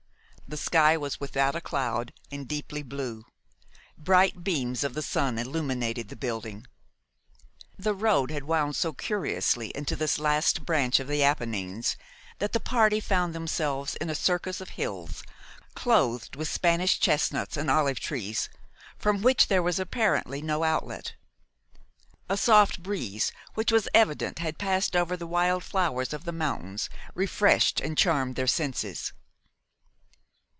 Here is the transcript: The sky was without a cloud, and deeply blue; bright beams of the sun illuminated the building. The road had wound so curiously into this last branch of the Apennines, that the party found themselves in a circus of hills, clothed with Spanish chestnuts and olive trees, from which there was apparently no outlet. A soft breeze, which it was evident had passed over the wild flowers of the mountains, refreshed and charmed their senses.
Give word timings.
The 0.47 0.57
sky 0.57 0.97
was 0.97 1.17
without 1.17 1.55
a 1.55 1.61
cloud, 1.61 2.11
and 2.29 2.45
deeply 2.45 2.83
blue; 2.83 3.23
bright 3.97 4.43
beams 4.43 4.83
of 4.83 4.95
the 4.95 5.01
sun 5.01 5.39
illuminated 5.39 6.09
the 6.09 6.17
building. 6.17 6.67
The 7.79 7.93
road 7.93 8.31
had 8.31 8.43
wound 8.43 8.75
so 8.75 8.91
curiously 8.91 9.71
into 9.73 9.95
this 9.95 10.19
last 10.19 10.65
branch 10.65 10.99
of 10.99 11.07
the 11.07 11.23
Apennines, 11.23 11.95
that 12.39 12.51
the 12.51 12.59
party 12.59 12.99
found 12.99 13.33
themselves 13.33 13.95
in 13.95 14.09
a 14.09 14.13
circus 14.15 14.59
of 14.59 14.71
hills, 14.71 15.23
clothed 15.73 16.35
with 16.35 16.49
Spanish 16.49 16.99
chestnuts 16.99 17.55
and 17.55 17.71
olive 17.71 18.01
trees, 18.01 18.49
from 18.97 19.21
which 19.21 19.47
there 19.47 19.63
was 19.63 19.79
apparently 19.79 20.41
no 20.41 20.65
outlet. 20.65 21.15
A 22.27 22.35
soft 22.35 22.83
breeze, 22.83 23.31
which 23.53 23.71
it 23.71 23.73
was 23.73 23.87
evident 23.93 24.39
had 24.39 24.57
passed 24.57 24.97
over 24.97 25.15
the 25.15 25.25
wild 25.27 25.63
flowers 25.63 26.11
of 26.11 26.25
the 26.25 26.33
mountains, 26.33 26.89
refreshed 27.15 27.79
and 27.79 27.97
charmed 27.97 28.35
their 28.35 28.47
senses. 28.47 29.13